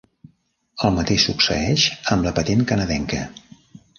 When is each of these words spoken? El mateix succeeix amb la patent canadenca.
El 0.87 0.95
mateix 0.95 1.25
succeeix 1.27 1.85
amb 2.15 2.27
la 2.27 2.33
patent 2.39 2.65
canadenca. 2.73 3.21